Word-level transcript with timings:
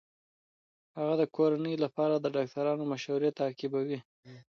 هغه 0.97 1.13
د 1.17 1.23
کورنۍ 1.35 1.75
لپاره 1.83 2.15
د 2.17 2.25
ډاکټرانو 2.35 2.83
مشورې 2.91 3.29
تعقیبوي. 3.39 3.99